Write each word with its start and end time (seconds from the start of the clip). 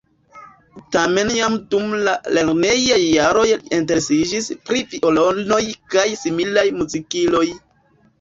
Tamen 0.95 1.27
jam 1.33 1.57
dum 1.73 1.91
la 2.07 2.15
lernejaj 2.37 2.97
jaroj 3.01 3.43
li 3.49 3.75
interesiĝis 3.77 4.47
pri 4.71 4.81
violonoj 4.95 5.61
kaj 5.97 6.07
similaj 6.23 6.65
muzikiloj. 6.79 7.45